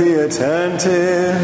be 0.00 0.14
attentive. 0.14 1.36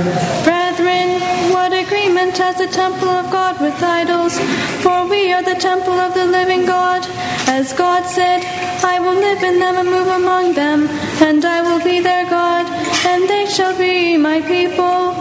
Brethren, 0.44 1.20
what 1.52 1.72
agreement 1.72 2.38
has 2.38 2.56
the 2.56 2.66
temple 2.66 3.08
of 3.08 3.30
God 3.30 3.60
with 3.60 3.76
idols? 3.82 4.38
For 4.82 5.06
we 5.06 5.30
are 5.32 5.42
the 5.42 5.60
temple 5.60 5.98
of 6.06 6.14
the 6.14 6.24
living 6.24 6.64
God. 6.64 7.02
As 7.48 7.74
God 7.74 8.04
said, 8.06 8.40
I 8.82 8.98
will 8.98 9.14
live 9.14 9.42
in 9.42 9.58
them 9.58 9.76
and 9.76 9.88
move 9.88 10.08
among 10.08 10.54
them, 10.54 10.88
and 11.20 11.44
I 11.44 11.60
will 11.60 11.82
be 11.84 12.00
their 12.00 12.24
God, 12.30 12.64
and 13.06 13.28
they 13.28 13.44
shall 13.44 13.76
be 13.76 14.16
my 14.16 14.40
people. 14.40 15.12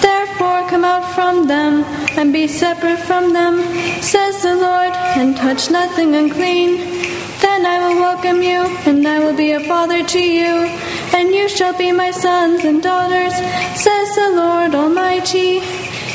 Therefore, 0.00 0.68
come 0.70 0.84
out 0.84 1.06
from 1.16 1.48
them 1.48 1.82
and 2.16 2.32
be 2.32 2.46
separate 2.46 3.00
from 3.00 3.32
them, 3.32 3.54
says 4.02 4.42
the 4.42 4.54
Lord, 4.54 4.92
and 5.18 5.36
touch 5.36 5.68
nothing 5.70 6.14
unclean. 6.14 6.76
Then 7.40 7.66
I 7.66 7.76
will 7.82 7.96
welcome 8.00 8.40
you, 8.42 8.60
and 8.86 9.06
I 9.06 9.18
will 9.18 9.36
be 9.36 9.50
a 9.52 9.60
father 9.60 10.02
to 10.04 10.20
you, 10.20 10.70
and 11.14 11.32
you 11.32 11.48
shall 11.48 11.72
be 11.78 11.92
my 11.92 12.10
sons 12.10 12.64
and 12.64 12.82
daughters, 12.82 13.32
says 13.80 14.14
the 14.14 14.32
Lord 14.34 14.74
Almighty. 14.74 15.60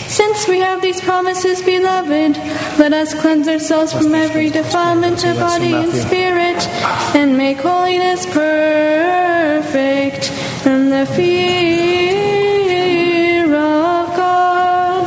Since 0.10 0.48
we 0.48 0.60
have 0.60 0.82
these 0.82 1.00
promises, 1.00 1.62
beloved, 1.62 2.36
let 2.78 2.92
us 2.94 3.14
cleanse 3.14 3.48
ourselves 3.48 3.94
from 3.94 4.14
every 4.14 4.50
defilement 4.50 5.24
of 5.24 5.38
body 5.38 5.74
and 5.74 5.94
spirit, 5.94 6.68
and 7.16 7.38
make 7.38 7.60
holiness 7.60 8.26
perfect 8.26 10.32
in 10.66 10.90
the 10.90 11.06
fear 11.16 13.46
of 13.56 14.16
God. 14.18 15.06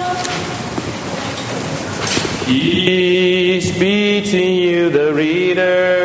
Peace 2.47 3.79
be 3.79 4.23
to 4.23 4.41
you, 4.41 4.89
the 4.89 5.13
reader. 5.13 6.02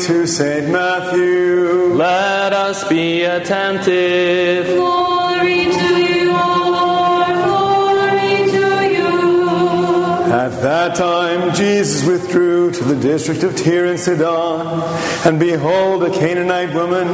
According 0.00 0.24
to 0.24 0.26
St. 0.26 0.68
Matthew. 0.70 1.94
Let 1.94 2.52
us 2.52 2.88
be 2.88 3.22
attentive. 3.22 4.66
Glory 4.76 5.64
to 5.64 6.02
you, 6.02 6.32
Lord, 6.32 7.26
glory 7.26 8.50
to 8.50 8.92
you. 8.92 10.32
At 10.32 10.60
that 10.62 10.94
time, 10.96 11.54
Jesus 11.54 12.06
withdrew 12.06 12.70
to 12.72 12.84
the 12.84 12.96
district 12.96 13.42
of 13.42 13.56
Tyre 13.56 13.86
and 13.86 14.00
Sidon, 14.00 14.82
and 15.26 15.38
behold, 15.38 16.02
a 16.04 16.10
Canaanite 16.10 16.74
woman 16.74 17.08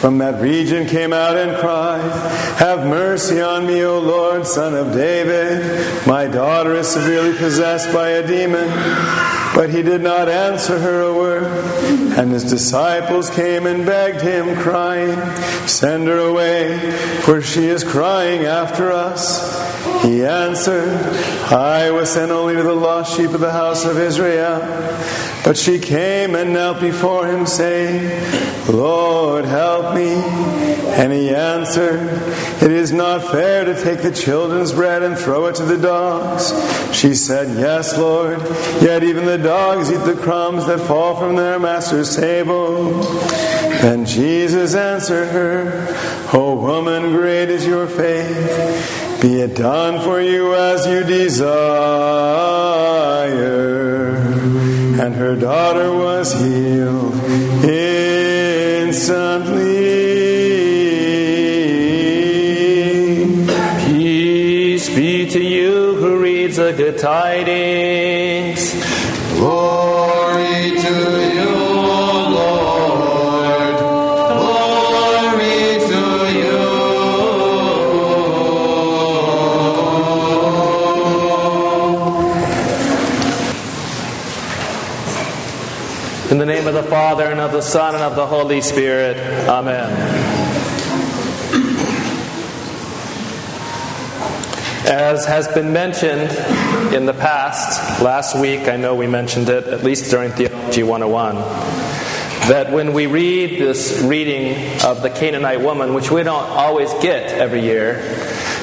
from 0.00 0.16
that 0.16 0.40
region 0.40 0.86
came 0.86 1.12
out 1.12 1.36
and 1.36 1.54
cried, 1.58 2.00
Have 2.58 2.86
mercy 2.86 3.42
on 3.42 3.66
me, 3.66 3.84
O 3.84 3.98
Lord, 3.98 4.46
son 4.46 4.74
of 4.74 4.94
David. 4.94 6.06
My 6.06 6.26
daughter 6.26 6.74
is 6.76 6.88
severely 6.88 7.36
possessed 7.36 7.92
by 7.92 8.08
a 8.08 8.26
demon. 8.26 8.68
But 9.54 9.68
he 9.68 9.82
did 9.82 10.00
not 10.00 10.30
answer 10.30 10.78
her 10.78 11.02
a 11.02 11.14
word. 11.14 11.89
And 12.20 12.32
his 12.32 12.44
disciples 12.44 13.30
came 13.30 13.64
and 13.64 13.86
begged 13.86 14.20
him, 14.20 14.54
crying, 14.56 15.16
Send 15.66 16.06
her 16.06 16.18
away, 16.18 16.90
for 17.22 17.40
she 17.40 17.64
is 17.64 17.82
crying 17.82 18.42
after 18.44 18.92
us. 18.92 19.58
He 20.02 20.26
answered, 20.26 20.90
I 21.50 21.90
was 21.90 22.10
sent 22.10 22.30
only 22.30 22.56
to 22.56 22.62
the 22.62 22.74
lost 22.74 23.16
sheep 23.16 23.30
of 23.30 23.40
the 23.40 23.50
house 23.50 23.86
of 23.86 23.96
Israel. 23.96 24.60
But 25.44 25.56
she 25.56 25.78
came 25.78 26.34
and 26.34 26.52
knelt 26.52 26.82
before 26.82 27.26
him, 27.26 27.46
saying, 27.46 28.10
Lord, 28.68 29.46
help 29.46 29.94
me. 29.94 30.12
And 30.92 31.12
he 31.12 31.30
answered, 31.30 32.00
It 32.62 32.70
is 32.70 32.92
not 32.92 33.30
fair 33.30 33.64
to 33.64 33.82
take 33.82 34.02
the 34.02 34.12
children's 34.12 34.72
bread 34.72 35.02
and 35.02 35.16
throw 35.16 35.46
it 35.46 35.54
to 35.56 35.64
the 35.64 35.78
dogs. 35.78 36.52
She 36.94 37.14
said, 37.14 37.58
Yes, 37.58 37.96
Lord, 37.96 38.40
yet 38.82 39.02
even 39.02 39.24
the 39.24 39.38
dogs 39.38 39.90
eat 39.90 40.04
the 40.04 40.16
crumbs 40.20 40.66
that 40.66 40.80
fall 40.80 41.16
from 41.16 41.36
their 41.36 41.58
master's 41.58 42.09
table. 42.16 43.00
Then 43.80 44.04
Jesus 44.04 44.74
answered 44.74 45.28
her, 45.28 45.88
O 46.32 46.54
woman, 46.56 47.12
great 47.12 47.48
is 47.48 47.66
your 47.66 47.86
faith. 47.86 49.20
Be 49.22 49.40
it 49.40 49.56
done 49.56 50.00
for 50.02 50.20
you 50.20 50.54
as 50.54 50.86
you 50.86 51.04
desire. 51.04 51.70
And 55.00 55.14
her 55.14 55.36
daughter 55.36 55.94
was 55.94 56.32
healed 56.32 57.14
instantly. 57.64 58.10
Peace 63.86 64.88
be 64.94 65.26
to 65.30 65.42
you 65.42 65.94
who 65.96 66.18
reads 66.20 66.56
the 66.56 66.72
good 66.72 66.98
tidings. 66.98 68.74
Glory 69.36 69.79
Father, 86.90 87.26
and 87.26 87.38
of 87.38 87.52
the 87.52 87.60
Son, 87.60 87.94
and 87.94 88.02
of 88.02 88.16
the 88.16 88.26
Holy 88.26 88.60
Spirit. 88.60 89.16
Amen. 89.48 89.92
As 94.88 95.24
has 95.24 95.46
been 95.46 95.72
mentioned 95.72 96.32
in 96.92 97.06
the 97.06 97.14
past, 97.14 98.02
last 98.02 98.36
week 98.36 98.66
I 98.66 98.74
know 98.74 98.96
we 98.96 99.06
mentioned 99.06 99.48
it, 99.48 99.68
at 99.68 99.84
least 99.84 100.10
during 100.10 100.32
Theology 100.32 100.82
101, 100.82 101.36
that 102.48 102.72
when 102.72 102.92
we 102.92 103.06
read 103.06 103.60
this 103.60 104.02
reading 104.02 104.82
of 104.84 105.00
the 105.02 105.10
Canaanite 105.10 105.60
woman, 105.60 105.94
which 105.94 106.10
we 106.10 106.24
don't 106.24 106.42
always 106.42 106.92
get 106.94 107.30
every 107.30 107.60
year, 107.60 107.98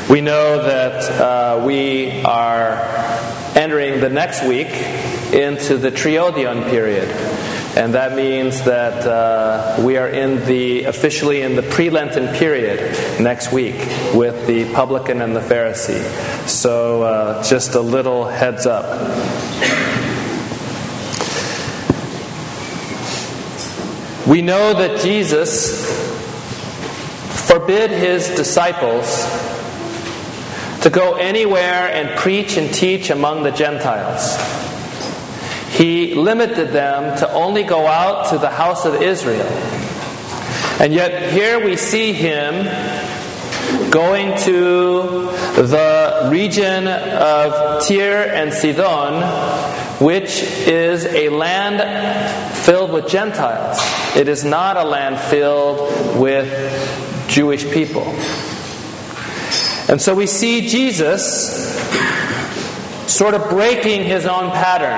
we 0.10 0.20
know 0.20 0.64
that 0.64 1.10
uh, 1.22 1.66
we 1.66 2.22
are 2.24 2.76
entering 3.56 4.02
the 4.02 4.10
next 4.10 4.46
week 4.46 4.68
into 5.32 5.78
the 5.78 5.92
Triodion 5.92 6.70
period. 6.70 7.37
And 7.78 7.94
that 7.94 8.16
means 8.16 8.64
that 8.64 9.06
uh, 9.06 9.80
we 9.84 9.98
are 9.98 10.08
in 10.08 10.44
the 10.48 10.86
officially 10.86 11.44
in 11.44 11.56
the 11.56 11.62
pre-Lenten 11.62 12.34
period 12.34 12.80
next 13.22 13.54
week 13.54 13.76
with 14.16 14.48
the 14.48 14.74
publican 14.74 15.22
and 15.22 15.36
the 15.36 15.42
Pharisee. 15.42 16.02
So 16.48 17.04
uh, 17.04 17.44
just 17.44 17.76
a 17.76 17.80
little 17.80 18.26
heads 18.26 18.66
up. 18.66 18.84
We 24.28 24.42
know 24.42 24.74
that 24.74 25.00
Jesus 25.02 25.86
forbid 27.48 27.92
his 27.92 28.28
disciples 28.30 29.24
to 30.82 30.90
go 30.90 31.14
anywhere 31.14 31.94
and 31.94 32.18
preach 32.18 32.58
and 32.58 32.74
teach 32.74 33.12
among 33.12 33.44
the 33.44 33.52
Gentiles. 33.52 34.67
He 35.78 36.16
limited 36.16 36.70
them 36.70 37.16
to 37.20 37.32
only 37.34 37.62
go 37.62 37.86
out 37.86 38.32
to 38.32 38.40
the 38.40 38.50
house 38.50 38.84
of 38.86 39.00
Israel. 39.00 39.46
And 40.80 40.92
yet, 40.92 41.32
here 41.32 41.64
we 41.64 41.76
see 41.76 42.14
him 42.14 42.66
going 43.92 44.36
to 44.40 45.32
the 45.56 46.30
region 46.32 46.88
of 46.88 47.88
Tyre 47.88 48.28
and 48.34 48.52
Sidon, 48.52 49.22
which 50.04 50.42
is 50.42 51.06
a 51.06 51.30
land 51.30 52.56
filled 52.56 52.92
with 52.92 53.08
Gentiles. 53.08 53.78
It 54.16 54.28
is 54.28 54.44
not 54.44 54.78
a 54.78 54.84
land 54.84 55.20
filled 55.20 56.20
with 56.20 57.28
Jewish 57.28 57.70
people. 57.72 58.06
And 59.90 60.02
so 60.02 60.16
we 60.16 60.26
see 60.26 60.68
Jesus 60.68 61.77
sort 63.08 63.34
of 63.34 63.50
breaking 63.50 64.04
his 64.04 64.26
own 64.26 64.52
pattern 64.52 64.92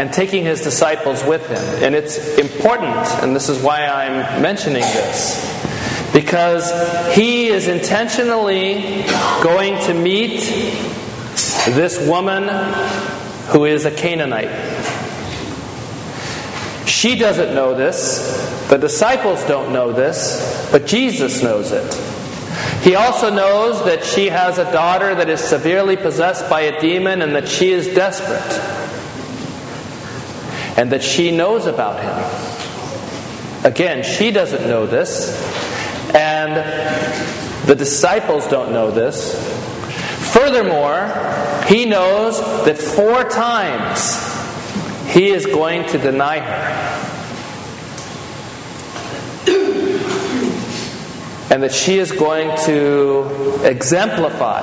and 0.00 0.12
taking 0.12 0.44
his 0.44 0.62
disciples 0.62 1.24
with 1.24 1.46
him. 1.48 1.84
And 1.84 1.94
it's 1.94 2.38
important, 2.38 2.96
and 3.22 3.34
this 3.34 3.48
is 3.48 3.62
why 3.62 3.84
I'm 3.86 4.40
mentioning 4.40 4.82
this, 4.82 6.12
because 6.12 6.70
he 7.14 7.48
is 7.48 7.68
intentionally 7.68 9.04
going 9.42 9.78
to 9.86 9.94
meet 9.94 10.40
this 11.70 11.98
woman 12.08 12.48
who 13.48 13.64
is 13.64 13.84
a 13.84 13.90
Canaanite. 13.90 14.50
She 16.88 17.16
doesn't 17.16 17.54
know 17.54 17.74
this, 17.74 18.68
the 18.68 18.78
disciples 18.78 19.44
don't 19.44 19.72
know 19.72 19.92
this, 19.92 20.68
but 20.70 20.86
Jesus 20.86 21.42
knows 21.42 21.72
it. 21.72 22.15
He 22.86 22.94
also 22.94 23.30
knows 23.30 23.84
that 23.84 24.04
she 24.04 24.26
has 24.28 24.58
a 24.58 24.72
daughter 24.72 25.12
that 25.12 25.28
is 25.28 25.40
severely 25.40 25.96
possessed 25.96 26.48
by 26.48 26.60
a 26.60 26.80
demon 26.80 27.20
and 27.20 27.34
that 27.34 27.48
she 27.48 27.72
is 27.72 27.88
desperate. 27.88 28.60
And 30.78 30.92
that 30.92 31.02
she 31.02 31.36
knows 31.36 31.66
about 31.66 31.98
him. 32.00 33.64
Again, 33.64 34.04
she 34.04 34.30
doesn't 34.30 34.68
know 34.68 34.86
this, 34.86 35.34
and 36.14 36.54
the 37.66 37.74
disciples 37.74 38.46
don't 38.46 38.70
know 38.70 38.92
this. 38.92 39.34
Furthermore, 40.32 41.08
he 41.66 41.86
knows 41.86 42.38
that 42.66 42.78
four 42.78 43.24
times 43.24 44.16
he 45.12 45.30
is 45.30 45.44
going 45.44 45.88
to 45.88 45.98
deny 45.98 46.38
her. 46.38 46.85
And 51.56 51.62
that 51.62 51.72
she 51.72 51.96
is 51.96 52.12
going 52.12 52.54
to 52.66 53.62
exemplify 53.64 54.60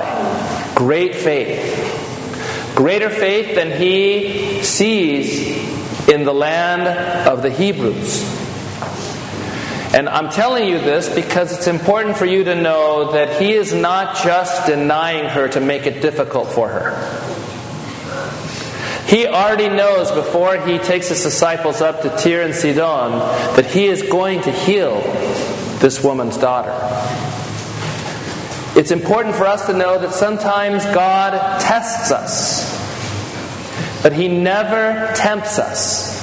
great 0.76 1.12
faith. 1.12 2.72
Greater 2.76 3.10
faith 3.10 3.56
than 3.56 3.76
he 3.76 4.62
sees 4.62 6.08
in 6.08 6.22
the 6.22 6.32
land 6.32 6.86
of 7.28 7.42
the 7.42 7.50
Hebrews. 7.50 8.22
And 9.92 10.08
I'm 10.08 10.30
telling 10.30 10.68
you 10.68 10.78
this 10.78 11.12
because 11.12 11.52
it's 11.52 11.66
important 11.66 12.16
for 12.16 12.26
you 12.26 12.44
to 12.44 12.54
know 12.54 13.10
that 13.10 13.42
he 13.42 13.54
is 13.54 13.74
not 13.74 14.16
just 14.22 14.68
denying 14.68 15.24
her 15.24 15.48
to 15.48 15.58
make 15.58 15.86
it 15.86 16.00
difficult 16.00 16.52
for 16.52 16.68
her. 16.68 17.34
He 19.08 19.26
already 19.26 19.68
knows 19.68 20.12
before 20.12 20.64
he 20.64 20.78
takes 20.78 21.08
his 21.08 21.24
disciples 21.24 21.80
up 21.80 22.02
to 22.02 22.08
Tyre 22.10 22.42
and 22.42 22.54
Sidon 22.54 23.18
that 23.56 23.66
he 23.66 23.86
is 23.86 24.02
going 24.02 24.42
to 24.42 24.52
heal 24.52 25.02
this 25.84 26.02
woman's 26.02 26.38
daughter. 26.38 26.72
It's 28.74 28.90
important 28.90 29.34
for 29.34 29.44
us 29.44 29.66
to 29.66 29.74
know 29.74 29.98
that 29.98 30.14
sometimes 30.14 30.82
God 30.86 31.60
tests 31.60 32.10
us, 32.10 32.72
but 34.02 34.14
He 34.14 34.28
never 34.28 35.12
tempts 35.14 35.58
us. 35.58 36.14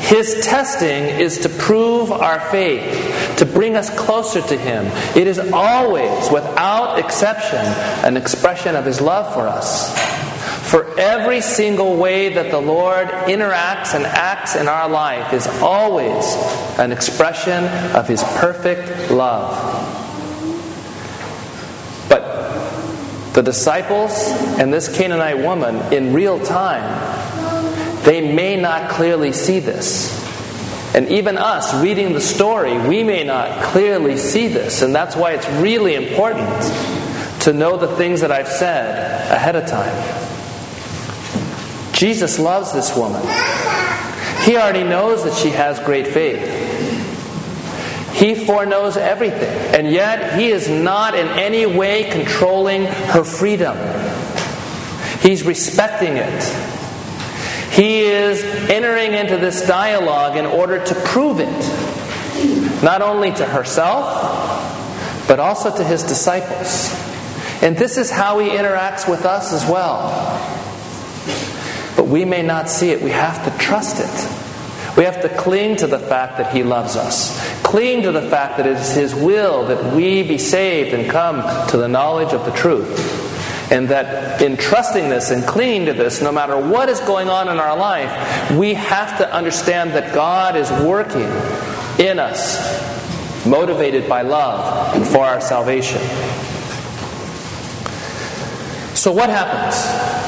His 0.00 0.44
testing 0.44 1.04
is 1.04 1.38
to 1.38 1.48
prove 1.48 2.10
our 2.10 2.40
faith, 2.50 3.36
to 3.38 3.46
bring 3.46 3.76
us 3.76 3.96
closer 3.96 4.42
to 4.42 4.56
Him. 4.56 4.86
It 5.16 5.28
is 5.28 5.38
always, 5.38 6.28
without 6.32 6.98
exception, 6.98 7.64
an 8.04 8.16
expression 8.16 8.74
of 8.74 8.84
His 8.84 9.00
love 9.00 9.32
for 9.32 9.46
us. 9.46 9.94
For 10.70 10.86
every 11.00 11.40
single 11.40 11.96
way 11.96 12.28
that 12.34 12.52
the 12.52 12.60
Lord 12.60 13.08
interacts 13.08 13.92
and 13.92 14.06
acts 14.06 14.54
in 14.54 14.68
our 14.68 14.88
life 14.88 15.32
is 15.32 15.48
always 15.60 16.24
an 16.78 16.92
expression 16.92 17.64
of 17.96 18.06
His 18.06 18.22
perfect 18.22 19.10
love. 19.10 19.50
But 22.08 23.32
the 23.32 23.42
disciples 23.42 24.12
and 24.60 24.72
this 24.72 24.96
Canaanite 24.96 25.38
woman, 25.38 25.92
in 25.92 26.14
real 26.14 26.38
time, 26.38 28.04
they 28.04 28.32
may 28.32 28.54
not 28.54 28.90
clearly 28.90 29.32
see 29.32 29.58
this. 29.58 30.16
And 30.94 31.08
even 31.08 31.36
us 31.36 31.74
reading 31.82 32.12
the 32.12 32.20
story, 32.20 32.78
we 32.78 33.02
may 33.02 33.24
not 33.24 33.60
clearly 33.64 34.16
see 34.16 34.46
this. 34.46 34.82
And 34.82 34.94
that's 34.94 35.16
why 35.16 35.32
it's 35.32 35.48
really 35.60 35.96
important 35.96 36.48
to 37.40 37.52
know 37.52 37.76
the 37.76 37.88
things 37.96 38.20
that 38.20 38.30
I've 38.30 38.46
said 38.46 39.32
ahead 39.32 39.56
of 39.56 39.66
time. 39.66 40.29
Jesus 42.00 42.38
loves 42.38 42.72
this 42.72 42.96
woman. 42.96 43.20
He 44.44 44.56
already 44.56 44.84
knows 44.84 45.22
that 45.24 45.34
she 45.34 45.50
has 45.50 45.78
great 45.80 46.06
faith. 46.06 46.40
He 48.14 48.34
foreknows 48.34 48.96
everything, 48.96 49.54
and 49.74 49.86
yet 49.86 50.38
He 50.38 50.46
is 50.46 50.66
not 50.66 51.14
in 51.14 51.28
any 51.28 51.66
way 51.66 52.10
controlling 52.10 52.86
her 52.86 53.22
freedom. 53.22 53.76
He's 55.20 55.42
respecting 55.42 56.16
it. 56.16 56.42
He 57.70 57.98
is 58.00 58.42
entering 58.70 59.12
into 59.12 59.36
this 59.36 59.66
dialogue 59.66 60.38
in 60.38 60.46
order 60.46 60.82
to 60.82 60.94
prove 61.04 61.38
it, 61.38 62.82
not 62.82 63.02
only 63.02 63.30
to 63.34 63.44
herself, 63.44 65.28
but 65.28 65.38
also 65.38 65.76
to 65.76 65.84
His 65.84 66.02
disciples. 66.02 66.94
And 67.62 67.76
this 67.76 67.98
is 67.98 68.10
how 68.10 68.38
He 68.38 68.48
interacts 68.48 69.06
with 69.06 69.26
us 69.26 69.52
as 69.52 69.70
well. 69.70 70.56
But 72.00 72.08
we 72.08 72.24
may 72.24 72.40
not 72.40 72.70
see 72.70 72.92
it. 72.92 73.02
We 73.02 73.10
have 73.10 73.44
to 73.44 73.58
trust 73.62 74.00
it. 74.00 74.96
We 74.96 75.04
have 75.04 75.20
to 75.20 75.28
cling 75.28 75.76
to 75.76 75.86
the 75.86 75.98
fact 75.98 76.38
that 76.38 76.50
He 76.50 76.62
loves 76.62 76.96
us. 76.96 77.38
Cling 77.62 78.04
to 78.04 78.10
the 78.10 78.22
fact 78.22 78.56
that 78.56 78.66
it 78.66 78.78
is 78.78 78.94
His 78.94 79.14
will 79.14 79.66
that 79.66 79.94
we 79.94 80.22
be 80.22 80.38
saved 80.38 80.94
and 80.94 81.10
come 81.10 81.42
to 81.68 81.76
the 81.76 81.88
knowledge 81.88 82.32
of 82.32 82.46
the 82.46 82.52
truth. 82.52 83.70
And 83.70 83.90
that 83.90 84.40
in 84.40 84.56
trusting 84.56 85.10
this 85.10 85.30
and 85.30 85.46
clinging 85.46 85.84
to 85.88 85.92
this, 85.92 86.22
no 86.22 86.32
matter 86.32 86.56
what 86.56 86.88
is 86.88 87.00
going 87.00 87.28
on 87.28 87.50
in 87.50 87.58
our 87.58 87.76
life, 87.76 88.50
we 88.58 88.72
have 88.72 89.18
to 89.18 89.30
understand 89.30 89.90
that 89.90 90.14
God 90.14 90.56
is 90.56 90.70
working 90.82 91.28
in 92.02 92.18
us, 92.18 93.44
motivated 93.44 94.08
by 94.08 94.22
love 94.22 94.94
and 94.96 95.06
for 95.06 95.26
our 95.26 95.42
salvation. 95.42 96.00
So, 98.96 99.12
what 99.12 99.28
happens? 99.28 100.19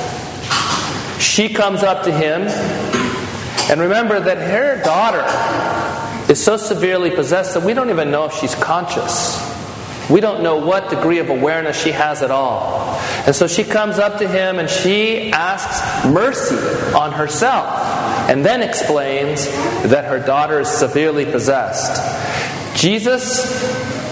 She 1.33 1.49
comes 1.49 1.83
up 1.83 2.05
to 2.05 2.13
him, 2.13 2.43
and 3.71 3.81
remember 3.81 4.21
that 4.21 4.37
her 4.37 4.83
daughter 4.83 5.25
is 6.31 6.45
so 6.45 6.59
severely 6.59 7.11
possessed 7.11 7.55
that 7.55 7.63
we 7.63 7.73
don't 7.73 7.89
even 7.89 8.11
know 8.11 8.27
if 8.27 8.35
she's 8.35 8.55
conscious. 8.55 9.41
We 10.11 10.21
don't 10.21 10.43
know 10.43 10.59
what 10.59 10.91
degree 10.91 11.21
of 11.21 11.31
awareness 11.31 11.83
she 11.83 11.91
has 11.93 12.21
at 12.21 12.31
all. 12.31 13.01
And 13.25 13.35
so 13.35 13.47
she 13.47 13.65
comes 13.65 13.99
up 13.99 14.19
to 14.19 14.29
him 14.29 14.59
and 14.59 14.69
she 14.69 15.33
asks 15.33 16.05
mercy 16.05 16.55
on 16.95 17.13
herself 17.13 17.79
and 18.29 18.45
then 18.45 18.61
explains 18.61 19.47
that 19.89 20.05
her 20.05 20.19
daughter 20.19 20.61
is 20.61 20.69
severely 20.69 21.25
possessed. 21.25 21.97
Jesus 22.77 23.43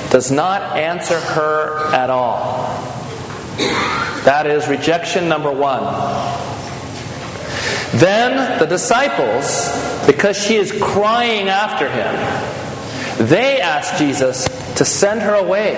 does 0.08 0.30
not 0.30 0.74
answer 0.74 1.20
her 1.20 1.92
at 1.92 2.08
all. 2.08 2.64
That 4.24 4.46
is 4.46 4.66
rejection 4.68 5.28
number 5.28 5.52
one. 5.52 6.50
Then 7.92 8.59
the 8.59 8.66
disciples, 8.66 10.06
because 10.06 10.37
she 10.37 10.56
is 10.56 10.70
crying 10.70 11.49
after 11.49 11.88
him, 11.88 13.26
they 13.26 13.61
ask 13.61 13.99
Jesus 13.99 14.44
to 14.76 14.85
send 14.85 15.23
her 15.23 15.35
away. 15.35 15.75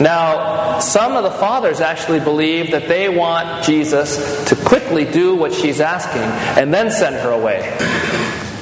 Now, 0.00 0.80
some 0.80 1.16
of 1.16 1.24
the 1.24 1.30
fathers 1.30 1.80
actually 1.80 2.20
believe 2.20 2.72
that 2.72 2.88
they 2.88 3.08
want 3.08 3.64
Jesus 3.64 4.44
to 4.46 4.56
quickly 4.56 5.04
do 5.04 5.36
what 5.36 5.52
she's 5.52 5.80
asking 5.80 6.22
and 6.60 6.72
then 6.72 6.90
send 6.90 7.16
her 7.16 7.30
away. 7.30 7.76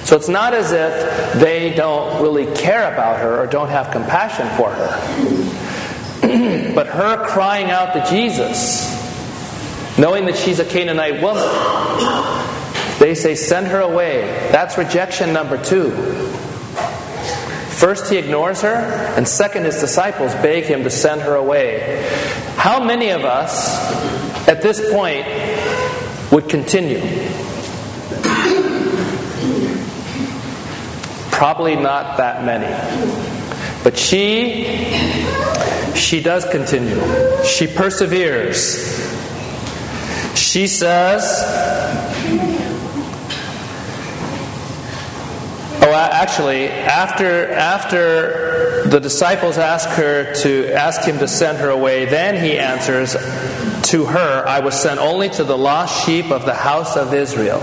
So 0.05 0.17
it's 0.17 0.29
not 0.29 0.53
as 0.53 0.73
if 0.73 1.41
they 1.41 1.75
don't 1.75 2.23
really 2.23 2.47
care 2.57 2.93
about 2.93 3.21
her 3.21 3.41
or 3.41 3.47
don't 3.47 3.69
have 3.69 3.93
compassion 3.93 4.49
for 4.57 4.71
her. 4.71 5.69
but 6.75 6.89
her 6.89 7.25
crying 7.27 7.71
out 7.71 7.95
to 7.95 8.11
Jesus 8.11 8.98
knowing 9.99 10.27
that 10.27 10.37
she's 10.37 10.61
a 10.61 10.65
Canaanite 10.65 11.21
woman. 11.21 11.45
They 12.99 13.15
say, 13.15 13.35
send 13.35 13.69
her 13.69 13.81
away. 13.81 14.23
That's 14.51 14.79
rejection 14.79 15.33
number 15.33 15.63
two. 15.63 15.91
First, 17.79 18.11
he 18.11 18.17
ignores 18.17 18.63
her, 18.63 18.75
and 19.17 19.27
second, 19.27 19.65
his 19.65 19.79
disciples 19.79 20.35
beg 20.35 20.65
him 20.65 20.83
to 20.83 20.91
send 20.91 21.21
her 21.23 21.37
away. 21.37 22.05
How 22.57 22.83
many 22.83 23.11
of 23.11 23.25
us 23.25 23.79
at 24.49 24.63
this 24.63 24.91
point 24.93 25.27
would 26.33 26.49
continue? 26.49 26.99
Probably 31.31 31.77
not 31.77 32.17
that 32.17 32.45
many. 32.45 32.67
But 33.85 33.97
she, 33.97 34.65
she 35.95 36.21
does 36.21 36.45
continue. 36.47 37.01
She 37.45 37.69
perseveres. 37.69 39.08
She 40.49 40.67
says, 40.67 41.45
Oh, 45.83 45.93
actually, 45.93 46.69
after 46.69 47.53
after 47.53 48.89
the 48.89 48.99
disciples 48.99 49.59
ask 49.59 49.91
her 49.91 50.33
to 50.37 50.73
ask 50.73 51.03
him 51.03 51.19
to 51.19 51.29
send 51.29 51.59
her 51.59 51.69
away, 51.69 52.07
then 52.07 52.43
he 52.43 52.57
answers 52.57 53.13
to 53.91 54.07
her, 54.07 54.49
"I 54.49 54.61
was 54.61 54.75
sent 54.75 54.99
only 54.99 55.29
to 55.29 55.45
the 55.45 55.59
lost 55.59 56.07
sheep 56.07 56.31
of 56.31 56.47
the 56.47 56.55
house 56.55 56.97
of 56.97 57.13
Israel." 57.13 57.63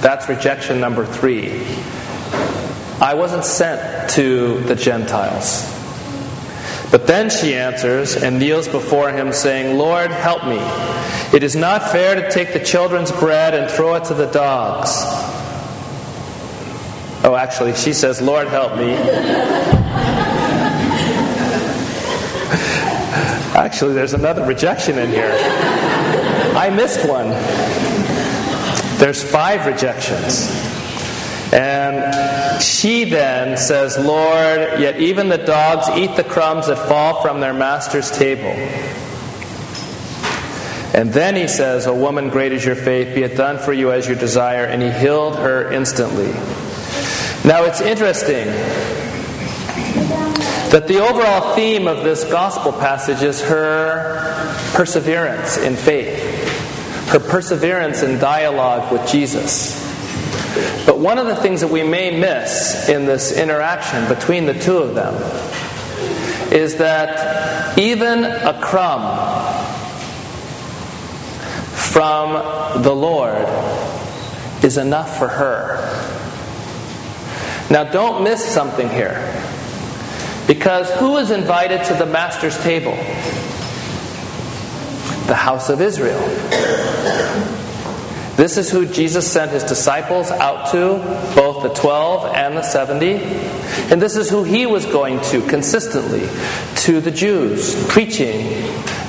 That's 0.00 0.30
rejection 0.30 0.80
number 0.80 1.04
three. 1.04 1.60
I 3.02 3.12
wasn't 3.12 3.44
sent 3.44 4.08
to 4.12 4.60
the 4.60 4.76
Gentiles. 4.76 5.71
But 6.92 7.06
then 7.06 7.30
she 7.30 7.54
answers 7.54 8.16
and 8.16 8.38
kneels 8.38 8.68
before 8.68 9.10
him, 9.10 9.32
saying, 9.32 9.78
Lord, 9.78 10.10
help 10.10 10.44
me. 10.44 10.58
It 11.34 11.42
is 11.42 11.56
not 11.56 11.90
fair 11.90 12.14
to 12.14 12.30
take 12.30 12.52
the 12.52 12.60
children's 12.60 13.10
bread 13.10 13.54
and 13.54 13.70
throw 13.70 13.94
it 13.94 14.04
to 14.04 14.14
the 14.14 14.26
dogs. 14.26 14.90
Oh, 17.24 17.34
actually, 17.34 17.72
she 17.76 17.94
says, 17.94 18.20
Lord, 18.20 18.46
help 18.48 18.76
me. 18.76 18.92
actually, 23.56 23.94
there's 23.94 24.12
another 24.12 24.44
rejection 24.44 24.98
in 24.98 25.08
here. 25.08 25.34
I 26.54 26.68
missed 26.68 27.08
one. 27.08 27.30
There's 28.98 29.22
five 29.22 29.64
rejections. 29.64 30.71
And 31.52 32.62
she 32.62 33.04
then 33.04 33.58
says, 33.58 33.98
Lord, 33.98 34.80
yet 34.80 34.98
even 34.98 35.28
the 35.28 35.36
dogs 35.36 35.88
eat 35.90 36.16
the 36.16 36.24
crumbs 36.24 36.68
that 36.68 36.88
fall 36.88 37.20
from 37.20 37.40
their 37.40 37.52
master's 37.52 38.10
table. 38.10 38.54
And 40.94 41.12
then 41.12 41.36
he 41.36 41.48
says, 41.48 41.86
O 41.86 41.94
woman, 41.94 42.30
great 42.30 42.52
is 42.52 42.64
your 42.64 42.74
faith, 42.74 43.14
be 43.14 43.22
it 43.22 43.36
done 43.36 43.58
for 43.58 43.72
you 43.72 43.92
as 43.92 44.08
you 44.08 44.14
desire. 44.14 44.64
And 44.64 44.82
he 44.82 44.90
healed 44.90 45.36
her 45.36 45.70
instantly. 45.70 46.32
Now 47.44 47.64
it's 47.64 47.82
interesting 47.82 48.46
that 50.70 50.88
the 50.88 51.00
overall 51.00 51.54
theme 51.54 51.86
of 51.86 52.02
this 52.02 52.24
gospel 52.24 52.72
passage 52.72 53.22
is 53.22 53.42
her 53.42 54.54
perseverance 54.72 55.58
in 55.58 55.76
faith, 55.76 57.08
her 57.10 57.20
perseverance 57.20 58.02
in 58.02 58.18
dialogue 58.18 58.90
with 58.90 59.06
Jesus. 59.06 59.91
But 60.86 60.98
one 60.98 61.18
of 61.18 61.26
the 61.26 61.36
things 61.36 61.60
that 61.60 61.68
we 61.68 61.82
may 61.82 62.18
miss 62.18 62.88
in 62.88 63.06
this 63.06 63.36
interaction 63.36 64.08
between 64.08 64.46
the 64.46 64.54
two 64.54 64.78
of 64.78 64.94
them 64.94 65.14
is 66.52 66.76
that 66.76 67.78
even 67.78 68.24
a 68.24 68.58
crumb 68.60 69.62
from 71.72 72.82
the 72.82 72.94
Lord 72.94 73.46
is 74.64 74.76
enough 74.76 75.18
for 75.18 75.28
her. 75.28 75.78
Now, 77.70 77.84
don't 77.84 78.22
miss 78.22 78.44
something 78.44 78.88
here. 78.90 79.42
Because 80.46 80.90
who 80.94 81.16
is 81.16 81.30
invited 81.30 81.84
to 81.84 81.94
the 81.94 82.06
Master's 82.06 82.58
table? 82.62 82.94
The 85.26 85.34
house 85.34 85.70
of 85.70 85.80
Israel. 85.80 86.20
This 88.36 88.56
is 88.56 88.70
who 88.70 88.86
Jesus 88.86 89.30
sent 89.30 89.50
his 89.50 89.62
disciples 89.64 90.30
out 90.30 90.70
to, 90.72 90.98
both 91.34 91.62
the 91.62 91.68
12 91.68 92.34
and 92.34 92.56
the 92.56 92.62
70. 92.62 93.16
And 93.92 94.00
this 94.00 94.16
is 94.16 94.30
who 94.30 94.42
he 94.42 94.64
was 94.64 94.86
going 94.86 95.20
to 95.24 95.46
consistently 95.48 96.26
to 96.82 97.00
the 97.00 97.10
Jews, 97.10 97.86
preaching 97.88 98.48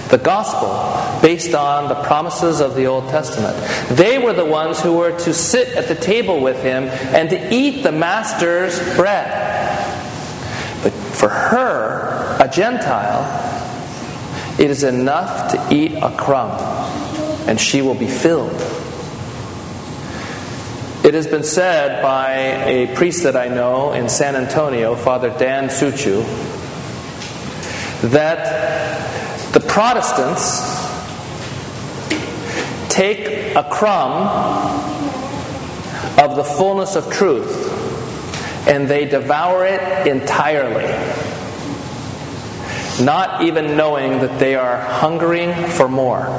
the 0.09 0.17
gospel 0.17 1.21
based 1.21 1.55
on 1.55 1.87
the 1.87 1.95
promises 2.03 2.59
of 2.59 2.75
the 2.75 2.85
Old 2.85 3.09
Testament. 3.09 3.55
They 3.97 4.19
were 4.19 4.33
the 4.33 4.45
ones 4.45 4.81
who 4.81 4.97
were 4.97 5.17
to 5.19 5.33
sit 5.33 5.69
at 5.69 5.87
the 5.87 5.95
table 5.95 6.41
with 6.41 6.61
him 6.61 6.83
and 6.83 7.29
to 7.29 7.53
eat 7.53 7.81
the 7.81 7.93
master's 7.93 8.77
bread. 8.95 9.31
But 10.83 10.91
for 10.91 11.29
her, 11.29 12.37
a 12.41 12.49
Gentile, 12.49 13.23
it 14.59 14.69
is 14.69 14.83
enough 14.83 15.53
to 15.53 15.73
eat 15.73 15.93
a 15.93 16.13
crumb 16.17 16.59
and 17.47 17.59
she 17.59 17.81
will 17.81 17.95
be 17.95 18.07
filled. 18.07 18.82
It 21.03 21.15
has 21.15 21.27
been 21.27 21.43
said 21.43 22.01
by 22.01 22.31
a 22.65 22.95
priest 22.95 23.23
that 23.23 23.35
I 23.35 23.49
know 23.49 23.91
in 23.91 24.07
San 24.07 24.37
Antonio, 24.37 24.95
Father 24.95 25.35
Dan 25.37 25.67
Suchu, 25.67 26.23
that 28.11 29.51
the 29.51 29.59
Protestants 29.59 30.61
take 32.87 33.53
a 33.53 33.67
crumb 33.69 34.29
of 36.19 36.37
the 36.37 36.43
fullness 36.45 36.95
of 36.95 37.11
truth 37.11 37.69
and 38.65 38.87
they 38.87 39.03
devour 39.03 39.65
it 39.65 40.07
entirely, 40.07 40.85
not 43.03 43.43
even 43.43 43.75
knowing 43.75 44.19
that 44.19 44.39
they 44.39 44.55
are 44.55 44.77
hungering 44.77 45.53
for 45.71 45.89
more. 45.89 46.29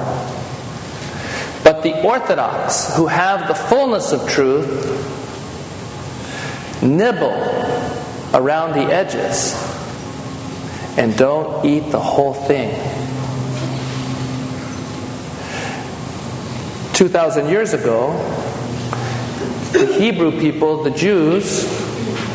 But 1.64 1.82
the 1.82 2.02
Orthodox, 2.02 2.94
who 2.94 3.06
have 3.06 3.48
the 3.48 3.54
fullness 3.54 4.12
of 4.12 4.28
truth, 4.28 4.68
nibble 6.82 7.32
around 8.34 8.74
the 8.74 8.92
edges 8.92 9.54
and 10.98 11.16
don't 11.16 11.64
eat 11.64 11.90
the 11.90 11.98
whole 11.98 12.34
thing. 12.34 12.70
2,000 16.92 17.48
years 17.48 17.72
ago, 17.72 18.12
the 19.72 19.86
Hebrew 19.86 20.38
people, 20.38 20.84
the 20.84 20.90
Jews, 20.90 21.66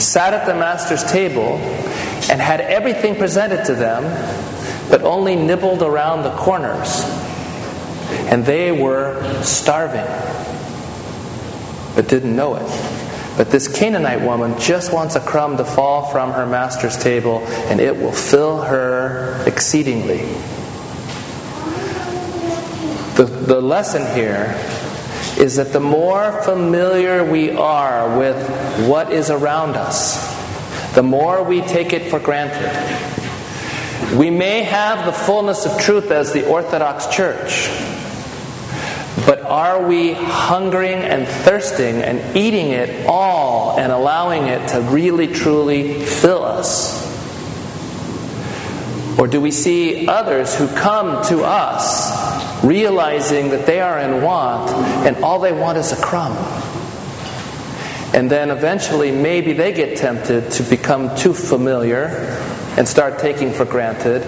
sat 0.04 0.34
at 0.34 0.48
the 0.48 0.56
Master's 0.56 1.04
table 1.04 1.58
and 2.32 2.42
had 2.42 2.62
everything 2.62 3.16
presented 3.16 3.64
to 3.66 3.76
them, 3.76 4.04
but 4.90 5.04
only 5.04 5.36
nibbled 5.36 5.84
around 5.84 6.24
the 6.24 6.36
corners 6.36 7.06
and 8.30 8.46
they 8.46 8.72
were 8.72 9.44
starving, 9.44 10.06
but 11.96 12.08
didn't 12.08 12.36
know 12.36 12.56
it. 12.56 13.00
But 13.38 13.52
this 13.52 13.68
Canaanite 13.68 14.22
woman 14.22 14.60
just 14.60 14.92
wants 14.92 15.16
a 15.16 15.22
crumb 15.22 15.56
to 15.58 15.64
fall 15.64 16.08
from 16.12 16.34
her 16.34 16.46
master's 16.46 16.98
table, 16.98 17.40
and 17.70 17.80
it 17.80 17.96
will 17.96 18.12
fill 18.12 18.62
her 18.64 19.42
exceedingly. 19.46 20.18
The, 23.16 23.26
the 23.26 23.62
lesson 23.62 24.02
here 24.14 24.56
is 25.40 25.56
that 25.56 25.72
the 25.72 25.80
more 25.80 26.42
familiar 26.44 27.24
we 27.24 27.52
are 27.52 28.18
with 28.18 28.36
what 28.90 29.14
is 29.14 29.30
around 29.30 29.76
us, 29.78 30.20
the 30.96 31.04
more 31.04 31.42
we 31.42 31.62
take 31.62 31.94
it 31.94 32.10
for 32.10 32.20
granted. 32.20 32.70
We 34.18 34.30
may 34.30 34.64
have 34.64 35.06
the 35.06 35.14
fullness 35.14 35.66
of 35.66 35.80
truth 35.80 36.12
as 36.12 36.34
the 36.34 36.46
Orthodox 36.46 37.08
Church, 37.08 37.70
but 39.30 39.42
are 39.42 39.86
we 39.86 40.14
hungering 40.14 41.04
and 41.04 41.28
thirsting 41.28 42.02
and 42.02 42.36
eating 42.36 42.70
it 42.70 43.06
all 43.06 43.80
and 43.80 43.92
allowing 43.92 44.48
it 44.48 44.70
to 44.70 44.82
really 44.82 45.28
truly 45.28 46.04
fill 46.04 46.44
us? 46.44 46.98
Or 49.20 49.28
do 49.28 49.40
we 49.40 49.52
see 49.52 50.08
others 50.08 50.56
who 50.56 50.68
come 50.70 51.24
to 51.26 51.44
us 51.44 52.64
realizing 52.64 53.50
that 53.50 53.68
they 53.68 53.80
are 53.82 54.00
in 54.00 54.24
want 54.24 54.72
and 55.06 55.24
all 55.24 55.38
they 55.38 55.54
want 55.54 55.78
is 55.78 55.92
a 55.92 56.02
crumb? 56.02 56.36
And 58.16 58.32
then 58.32 58.50
eventually, 58.50 59.12
maybe 59.12 59.54
they 59.54 59.74
get 59.74 59.96
tempted 60.00 60.54
to 60.54 60.64
become 60.64 61.16
too 61.16 61.36
familiar 61.36 62.08
and 62.80 62.88
start 62.88 63.20
taking 63.20 63.54
for 63.54 63.66
granted 63.66 64.24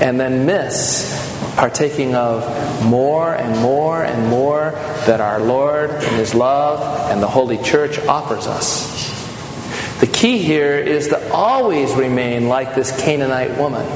and 0.00 0.18
then 0.18 0.46
miss 0.46 1.33
partaking 1.56 2.14
of 2.14 2.44
more 2.84 3.34
and 3.34 3.60
more 3.60 4.04
and 4.04 4.28
more 4.28 4.72
that 5.06 5.20
our 5.20 5.40
Lord 5.40 5.90
and 5.90 6.16
His 6.16 6.34
love 6.34 7.10
and 7.10 7.22
the 7.22 7.28
Holy 7.28 7.58
Church 7.58 7.98
offers 8.00 8.46
us. 8.46 8.94
The 10.00 10.06
key 10.08 10.38
here 10.38 10.76
is 10.76 11.08
to 11.08 11.32
always 11.32 11.94
remain 11.94 12.48
like 12.48 12.74
this 12.74 12.94
Canaanite 13.00 13.56
woman. 13.58 13.86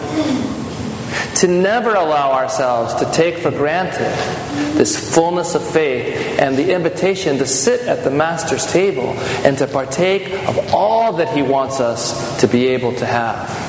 To 1.36 1.46
never 1.46 1.94
allow 1.94 2.32
ourselves 2.32 2.94
to 2.94 3.12
take 3.12 3.38
for 3.38 3.50
granted 3.50 4.12
this 4.74 5.14
fullness 5.14 5.54
of 5.54 5.62
faith 5.62 6.40
and 6.40 6.56
the 6.56 6.74
invitation 6.74 7.38
to 7.38 7.46
sit 7.46 7.82
at 7.82 8.04
the 8.04 8.10
Master's 8.10 8.66
table 8.72 9.10
and 9.44 9.56
to 9.58 9.66
partake 9.66 10.32
of 10.48 10.74
all 10.74 11.14
that 11.14 11.28
He 11.36 11.42
wants 11.42 11.78
us 11.80 12.40
to 12.40 12.48
be 12.48 12.68
able 12.68 12.94
to 12.96 13.06
have 13.06 13.67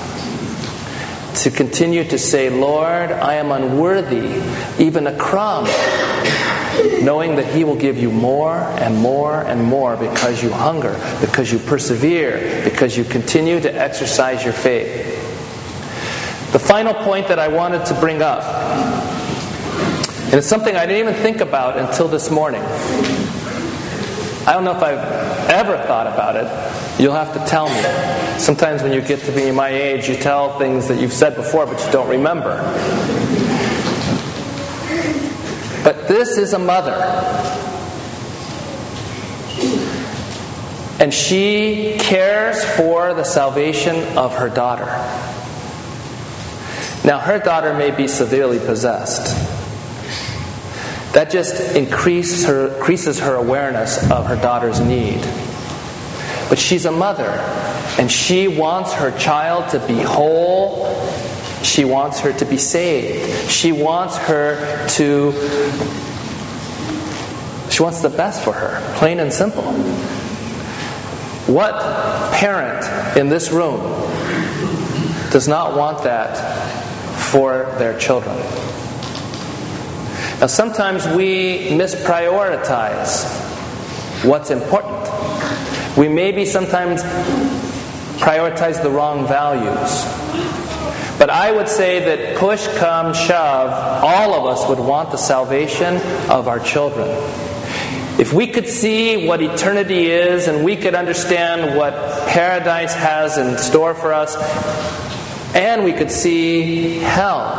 to 1.35 1.51
continue 1.51 2.03
to 2.03 2.17
say, 2.17 2.49
Lord, 2.49 3.11
I 3.11 3.35
am 3.35 3.51
unworthy, 3.51 4.41
even 4.83 5.07
a 5.07 5.17
crumb, 5.17 5.65
knowing 7.03 7.35
that 7.35 7.45
He 7.53 7.63
will 7.63 7.75
give 7.75 7.97
you 7.97 8.11
more 8.11 8.57
and 8.57 8.97
more 8.97 9.41
and 9.41 9.63
more 9.63 9.95
because 9.95 10.43
you 10.43 10.49
hunger, 10.49 10.93
because 11.21 11.51
you 11.51 11.59
persevere, 11.59 12.63
because 12.63 12.97
you 12.97 13.03
continue 13.03 13.59
to 13.59 13.73
exercise 13.73 14.43
your 14.43 14.53
faith. 14.53 15.15
The 16.51 16.59
final 16.59 16.93
point 16.93 17.27
that 17.27 17.39
I 17.39 17.47
wanted 17.47 17.85
to 17.87 17.93
bring 17.95 18.21
up, 18.21 18.43
and 20.25 20.35
it's 20.35 20.47
something 20.47 20.75
I 20.75 20.85
didn't 20.85 21.09
even 21.09 21.21
think 21.21 21.41
about 21.41 21.77
until 21.77 22.07
this 22.07 22.29
morning. 22.29 22.61
I 24.47 24.53
don't 24.53 24.63
know 24.63 24.75
if 24.75 24.81
I've 24.81 25.49
ever 25.49 25.77
thought 25.85 26.07
about 26.07 26.35
it, 26.35 27.01
you'll 27.01 27.13
have 27.13 27.33
to 27.33 27.39
tell 27.45 27.69
me. 27.69 28.28
Sometimes 28.39 28.81
when 28.81 28.93
you 28.93 29.01
get 29.01 29.19
to 29.25 29.33
be 29.33 29.51
my 29.51 29.67
age, 29.67 30.07
you 30.07 30.15
tell 30.15 30.57
things 30.57 30.87
that 30.87 30.97
you've 30.99 31.11
said 31.11 31.35
before, 31.35 31.65
but 31.65 31.85
you 31.85 31.91
don't 31.91 32.07
remember. 32.07 32.55
But 35.83 36.07
this 36.07 36.37
is 36.37 36.53
a 36.53 36.59
mother. 36.59 36.95
And 41.01 41.13
she 41.13 41.97
cares 41.99 42.63
for 42.63 43.13
the 43.13 43.25
salvation 43.25 44.17
of 44.17 44.33
her 44.35 44.49
daughter. 44.49 44.85
Now, 47.05 47.19
her 47.19 47.39
daughter 47.39 47.73
may 47.73 47.91
be 47.91 48.07
severely 48.07 48.59
possessed. 48.59 49.35
That 51.13 51.29
just 51.29 51.75
increases 51.75 52.45
her, 52.45 52.75
increases 52.77 53.19
her 53.19 53.35
awareness 53.35 54.09
of 54.09 54.27
her 54.27 54.37
daughter's 54.37 54.79
need. 54.79 55.25
But 56.49 56.57
she's 56.57 56.85
a 56.85 56.91
mother, 56.91 57.29
and 57.99 58.11
she 58.11 58.47
wants 58.47 58.93
her 58.93 59.17
child 59.17 59.69
to 59.69 59.79
be 59.87 60.01
whole. 60.01 60.93
She 61.63 61.85
wants 61.85 62.19
her 62.21 62.33
to 62.33 62.45
be 62.45 62.57
saved. 62.57 63.49
She 63.49 63.71
wants 63.71 64.17
her 64.17 64.87
to. 64.95 65.31
She 67.69 67.83
wants 67.83 68.01
the 68.01 68.09
best 68.09 68.43
for 68.43 68.51
her, 68.53 68.81
plain 68.97 69.19
and 69.19 69.31
simple. 69.31 69.63
What 71.45 72.33
parent 72.33 73.17
in 73.17 73.29
this 73.29 73.51
room 73.51 73.79
does 75.31 75.47
not 75.47 75.77
want 75.77 76.03
that 76.03 76.35
for 77.31 77.73
their 77.77 77.97
children? 77.97 78.35
Now, 80.39 80.47
sometimes 80.47 81.05
we 81.07 81.69
misprioritize 81.69 83.25
what's 84.23 84.51
important. 84.51 84.98
We 85.99 86.07
maybe 86.07 86.45
sometimes 86.45 87.03
prioritize 88.21 88.81
the 88.81 88.89
wrong 88.89 89.27
values. 89.27 90.05
But 91.19 91.29
I 91.29 91.51
would 91.51 91.67
say 91.67 91.99
that 91.99 92.37
push 92.37 92.65
come 92.77 93.13
shove, 93.13 93.69
all 94.01 94.33
of 94.33 94.45
us 94.45 94.69
would 94.69 94.79
want 94.79 95.11
the 95.11 95.17
salvation 95.17 95.97
of 96.29 96.47
our 96.47 96.61
children. 96.61 97.09
If 98.17 98.31
we 98.31 98.47
could 98.47 98.69
see 98.69 99.27
what 99.27 99.41
eternity 99.41 100.09
is 100.09 100.47
and 100.47 100.63
we 100.63 100.77
could 100.77 100.95
understand 100.95 101.77
what 101.77 101.93
paradise 102.29 102.95
has 102.95 103.37
in 103.37 103.57
store 103.57 103.93
for 103.93 104.13
us, 104.13 104.37
and 105.53 105.83
we 105.83 105.91
could 105.91 106.11
see 106.11 106.99
hell, 106.99 107.51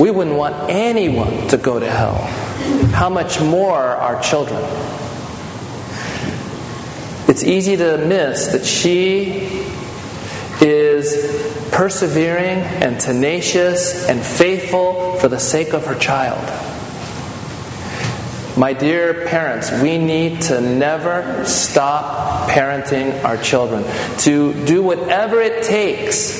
we 0.00 0.10
wouldn't 0.10 0.36
want 0.36 0.70
anyone 0.70 1.48
to 1.48 1.58
go 1.58 1.78
to 1.78 1.90
hell. 1.90 2.16
How 2.94 3.10
much 3.10 3.42
more 3.42 3.76
our 3.76 4.22
children? 4.22 4.64
It's 7.30 7.44
easy 7.44 7.76
to 7.76 7.96
miss 7.96 8.48
that 8.48 8.64
she 8.64 9.64
is 10.60 11.70
persevering 11.70 12.58
and 12.82 12.98
tenacious 12.98 14.08
and 14.08 14.20
faithful 14.20 15.14
for 15.20 15.28
the 15.28 15.38
sake 15.38 15.72
of 15.72 15.86
her 15.86 15.94
child. 15.94 16.42
My 18.58 18.72
dear 18.72 19.26
parents, 19.28 19.70
we 19.80 19.96
need 19.96 20.42
to 20.42 20.60
never 20.60 21.44
stop 21.44 22.50
parenting 22.50 23.22
our 23.22 23.36
children, 23.36 23.84
to 24.22 24.52
do 24.66 24.82
whatever 24.82 25.40
it 25.40 25.62
takes 25.62 26.34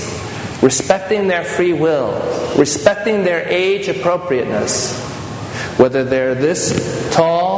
respecting 0.60 1.28
their 1.28 1.44
free 1.44 1.72
will, 1.72 2.10
respecting 2.58 3.22
their 3.22 3.48
age 3.48 3.86
appropriateness, 3.86 5.00
whether 5.78 6.02
they're 6.02 6.34
this 6.34 7.14
tall 7.14 7.49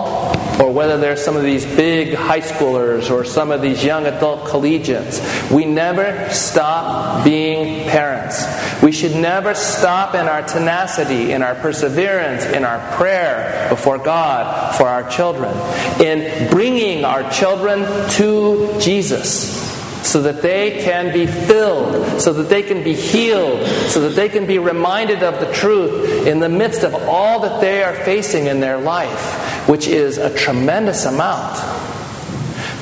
or 0.60 0.72
whether 0.72 0.96
they're 0.98 1.16
some 1.16 1.36
of 1.36 1.42
these 1.42 1.64
big 1.64 2.14
high 2.14 2.40
schoolers 2.40 3.10
or 3.10 3.24
some 3.24 3.50
of 3.50 3.62
these 3.62 3.84
young 3.84 4.06
adult 4.06 4.46
collegiates. 4.46 5.20
We 5.50 5.64
never 5.64 6.28
stop 6.30 7.24
being 7.24 7.88
parents. 7.88 8.44
We 8.82 8.92
should 8.92 9.14
never 9.14 9.54
stop 9.54 10.14
in 10.14 10.26
our 10.26 10.42
tenacity, 10.42 11.32
in 11.32 11.42
our 11.42 11.54
perseverance, 11.54 12.44
in 12.44 12.64
our 12.64 12.78
prayer 12.96 13.68
before 13.68 13.98
God 13.98 14.74
for 14.76 14.88
our 14.88 15.08
children, 15.08 15.54
in 16.00 16.50
bringing 16.50 17.04
our 17.04 17.28
children 17.30 17.80
to 18.12 18.78
Jesus 18.80 19.62
so 20.02 20.22
that 20.22 20.42
they 20.42 20.82
can 20.82 21.12
be 21.12 21.26
filled, 21.26 22.20
so 22.20 22.32
that 22.32 22.48
they 22.48 22.62
can 22.62 22.82
be 22.82 22.94
healed, 22.94 23.66
so 23.88 24.00
that 24.00 24.10
they 24.10 24.28
can 24.28 24.46
be 24.46 24.58
reminded 24.58 25.22
of 25.22 25.40
the 25.40 25.50
truth 25.52 26.26
in 26.26 26.40
the 26.40 26.48
midst 26.48 26.82
of 26.82 26.94
all 26.94 27.40
that 27.40 27.60
they 27.60 27.82
are 27.82 27.94
facing 27.94 28.46
in 28.46 28.60
their 28.60 28.78
life, 28.78 29.51
which 29.66 29.86
is 29.86 30.18
a 30.18 30.34
tremendous 30.36 31.04
amount. 31.04 31.58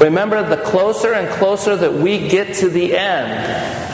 Remember, 0.01 0.43
the 0.49 0.63
closer 0.63 1.13
and 1.13 1.29
closer 1.35 1.77
that 1.77 1.93
we 1.93 2.29
get 2.29 2.57
to 2.57 2.69
the 2.69 2.97
end, 2.97 3.91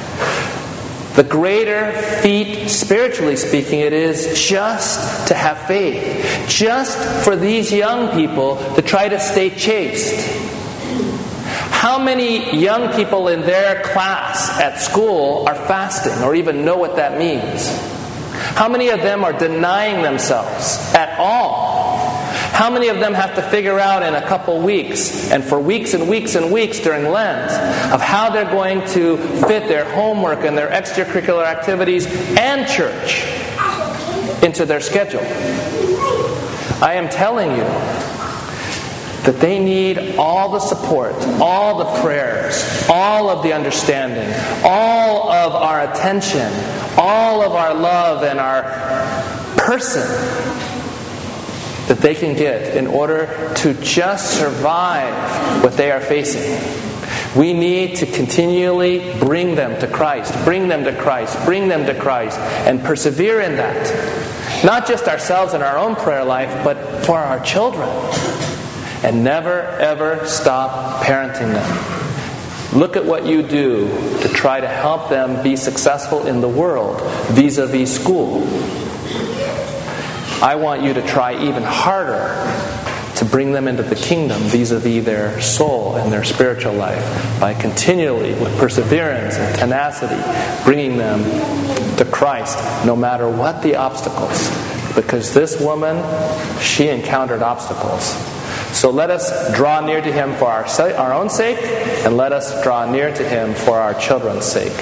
the 1.16 1.24
greater 1.24 1.92
feat, 2.20 2.68
spiritually 2.68 3.36
speaking, 3.36 3.80
it 3.80 3.92
is 3.92 4.40
just 4.40 5.28
to 5.28 5.34
have 5.34 5.58
faith. 5.66 6.48
Just 6.48 7.24
for 7.24 7.36
these 7.36 7.72
young 7.72 8.12
people 8.14 8.56
to 8.74 8.82
try 8.82 9.08
to 9.08 9.18
stay 9.18 9.50
chaste 9.50 10.46
how 11.86 11.98
many 12.00 12.58
young 12.58 12.92
people 12.94 13.28
in 13.28 13.42
their 13.42 13.82
class 13.82 14.58
at 14.58 14.78
school 14.80 15.46
are 15.46 15.54
fasting 15.54 16.24
or 16.24 16.34
even 16.34 16.64
know 16.64 16.76
what 16.76 16.96
that 16.96 17.16
means? 17.16 17.68
How 18.56 18.68
many 18.68 18.88
of 18.88 19.02
them 19.02 19.22
are 19.22 19.32
denying 19.32 20.02
themselves 20.02 20.78
at 20.94 21.16
all? 21.18 21.75
How 22.56 22.70
many 22.70 22.88
of 22.88 23.00
them 23.00 23.12
have 23.12 23.34
to 23.34 23.42
figure 23.42 23.78
out 23.78 24.02
in 24.02 24.14
a 24.14 24.26
couple 24.26 24.58
weeks, 24.62 25.30
and 25.30 25.44
for 25.44 25.60
weeks 25.60 25.92
and 25.92 26.08
weeks 26.08 26.36
and 26.36 26.50
weeks 26.50 26.80
during 26.80 27.04
Lent, 27.04 27.52
of 27.92 28.00
how 28.00 28.30
they're 28.30 28.50
going 28.50 28.80
to 28.94 29.18
fit 29.46 29.68
their 29.68 29.84
homework 29.84 30.42
and 30.42 30.56
their 30.56 30.70
extracurricular 30.70 31.44
activities 31.44 32.06
and 32.38 32.66
church 32.66 33.26
into 34.42 34.64
their 34.64 34.80
schedule? 34.80 35.20
I 36.82 36.94
am 36.94 37.10
telling 37.10 37.50
you, 37.50 37.66
that 39.26 39.38
they 39.38 39.58
need 39.58 40.16
all 40.16 40.50
the 40.52 40.60
support, 40.60 41.12
all 41.38 41.76
the 41.76 42.00
prayers, 42.00 42.86
all 42.88 43.28
of 43.28 43.42
the 43.42 43.52
understanding, 43.52 44.32
all 44.64 45.30
of 45.30 45.52
our 45.52 45.82
attention, 45.92 46.50
all 46.96 47.42
of 47.42 47.52
our 47.52 47.74
love 47.74 48.22
and 48.22 48.38
our 48.40 48.62
person 49.58 50.08
that 51.88 51.98
they 51.98 52.14
can 52.14 52.36
get 52.36 52.76
in 52.76 52.86
order 52.86 53.52
to 53.56 53.74
just 53.74 54.38
survive 54.38 55.62
what 55.62 55.74
they 55.74 55.90
are 55.90 56.00
facing. 56.00 56.86
We 57.38 57.52
need 57.52 57.96
to 57.96 58.06
continually 58.06 59.14
bring 59.18 59.54
them 59.54 59.78
to 59.80 59.86
Christ, 59.86 60.32
bring 60.44 60.68
them 60.68 60.84
to 60.84 60.96
Christ, 60.96 61.36
bring 61.44 61.68
them 61.68 61.84
to 61.86 61.94
Christ, 61.94 62.38
and 62.38 62.82
persevere 62.82 63.40
in 63.40 63.56
that. 63.56 64.64
Not 64.64 64.86
just 64.86 65.06
ourselves 65.06 65.52
in 65.52 65.62
our 65.62 65.76
own 65.76 65.96
prayer 65.96 66.24
life, 66.24 66.64
but 66.64 67.04
for 67.04 67.18
our 67.18 67.40
children 67.40 67.88
and 69.02 69.22
never 69.22 69.60
ever 69.78 70.26
stop 70.26 71.04
parenting 71.04 71.52
them. 71.52 72.78
Look 72.78 72.96
at 72.96 73.04
what 73.04 73.24
you 73.26 73.42
do 73.42 73.88
to 74.20 74.28
try 74.28 74.60
to 74.60 74.68
help 74.68 75.08
them 75.08 75.42
be 75.42 75.56
successful 75.56 76.26
in 76.26 76.40
the 76.40 76.48
world 76.48 77.00
vis 77.28 77.58
a 77.58 77.66
vis 77.66 77.94
school. 77.94 78.40
I 80.42 80.54
want 80.56 80.82
you 80.82 80.92
to 80.94 81.06
try 81.06 81.32
even 81.42 81.62
harder 81.62 82.34
to 83.16 83.24
bring 83.24 83.52
them 83.52 83.66
into 83.66 83.82
the 83.82 83.94
kingdom 83.94 84.38
vis 84.42 84.70
a 84.70 84.78
vis 84.78 85.04
their 85.04 85.40
soul 85.40 85.96
and 85.96 86.12
their 86.12 86.24
spiritual 86.24 86.74
life 86.74 87.40
by 87.40 87.54
continually, 87.54 88.34
with 88.34 88.56
perseverance 88.58 89.36
and 89.36 89.58
tenacity, 89.58 90.20
bringing 90.64 90.98
them 90.98 91.22
to 91.96 92.04
Christ 92.04 92.58
no 92.84 92.94
matter 92.94 93.28
what 93.28 93.62
the 93.62 93.76
obstacles. 93.76 94.50
Because 94.94 95.32
this 95.32 95.58
woman, 95.60 95.96
she 96.60 96.88
encountered 96.88 97.42
obstacles. 97.42 98.14
So 98.76 98.90
let 98.90 99.10
us 99.10 99.54
draw 99.56 99.80
near 99.80 100.02
to 100.02 100.12
him 100.12 100.34
for 100.34 100.46
our, 100.46 100.66
our 100.96 101.14
own 101.14 101.30
sake, 101.30 101.58
and 102.04 102.18
let 102.18 102.32
us 102.32 102.62
draw 102.62 102.90
near 102.90 103.14
to 103.14 103.26
him 103.26 103.54
for 103.54 103.78
our 103.78 103.94
children's 103.94 104.44
sake. 104.44 104.74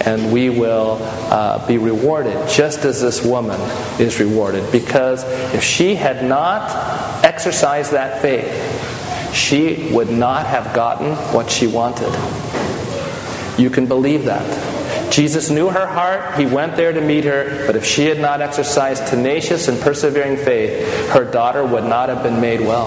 And 0.00 0.32
we 0.32 0.48
will 0.48 0.98
uh, 1.00 1.66
be 1.66 1.78
rewarded 1.78 2.48
just 2.48 2.84
as 2.84 3.00
this 3.00 3.24
woman 3.24 3.60
is 4.00 4.20
rewarded. 4.20 4.70
Because 4.70 5.24
if 5.54 5.62
she 5.62 5.94
had 5.94 6.24
not 6.24 7.24
exercised 7.24 7.92
that 7.92 8.22
faith, 8.22 9.34
she 9.34 9.90
would 9.92 10.10
not 10.10 10.46
have 10.46 10.74
gotten 10.74 11.14
what 11.34 11.50
she 11.50 11.66
wanted. 11.66 12.12
You 13.58 13.70
can 13.70 13.86
believe 13.86 14.24
that. 14.26 15.12
Jesus 15.12 15.50
knew 15.50 15.68
her 15.68 15.86
heart. 15.86 16.38
He 16.38 16.46
went 16.46 16.76
there 16.76 16.92
to 16.92 17.00
meet 17.00 17.24
her. 17.24 17.66
But 17.66 17.76
if 17.76 17.84
she 17.84 18.06
had 18.06 18.20
not 18.20 18.40
exercised 18.40 19.06
tenacious 19.08 19.68
and 19.68 19.80
persevering 19.80 20.36
faith, 20.36 21.10
her 21.10 21.24
daughter 21.24 21.64
would 21.64 21.84
not 21.84 22.08
have 22.08 22.22
been 22.22 22.40
made 22.40 22.60
well. 22.60 22.86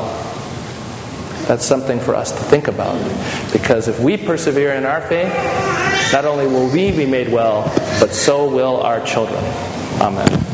That's 1.47 1.65
something 1.65 1.99
for 1.99 2.15
us 2.15 2.31
to 2.31 2.37
think 2.37 2.67
about. 2.67 2.95
Because 3.51 3.87
if 3.87 3.99
we 3.99 4.15
persevere 4.15 4.73
in 4.73 4.85
our 4.85 5.01
faith, 5.01 5.33
not 6.11 6.25
only 6.25 6.45
will 6.45 6.69
we 6.69 6.91
be 6.91 7.05
made 7.05 7.31
well, 7.31 7.63
but 7.99 8.13
so 8.13 8.47
will 8.47 8.81
our 8.81 9.03
children. 9.05 9.43
Amen. 10.01 10.50